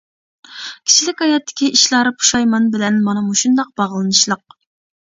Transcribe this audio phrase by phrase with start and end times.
[0.87, 4.61] كىشىلىك ھاياتتىكى ئىشلار پۇشايمان بىلەن مانا مۇشۇنداق باغلىنىشلىق.